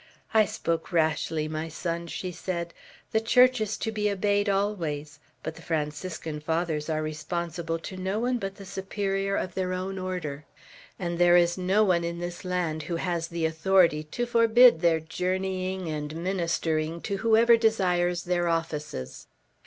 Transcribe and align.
"I 0.33 0.45
spoke 0.45 0.91
rashly, 0.91 1.47
my 1.47 1.67
son," 1.69 2.07
she 2.07 2.31
said. 2.31 2.73
"The 3.11 3.21
Church 3.21 3.61
is 3.61 3.77
to 3.77 3.91
be 3.91 4.09
obeyed 4.09 4.49
always; 4.49 5.19
but 5.43 5.53
the 5.53 5.61
Franciscan 5.61 6.39
Fathers 6.39 6.89
are 6.89 7.03
responsible 7.03 7.77
to 7.77 7.97
no 7.97 8.17
one 8.19 8.39
but 8.39 8.55
the 8.55 8.65
Superior 8.65 9.35
of 9.35 9.53
their 9.53 9.73
own 9.73 9.99
order; 9.99 10.43
and 10.97 11.19
there 11.19 11.37
is 11.37 11.55
no 11.55 11.83
one 11.83 12.03
in 12.03 12.17
this 12.17 12.43
land 12.43 12.81
who 12.81 12.95
has 12.95 13.27
the 13.27 13.45
authority 13.45 14.01
to 14.05 14.25
forbid 14.25 14.81
their 14.81 14.99
journeying 14.99 15.87
and 15.87 16.15
ministering 16.15 16.99
to 17.01 17.17
whoever 17.17 17.55
desires 17.55 18.23
their 18.23 18.47
offices. 18.47 19.27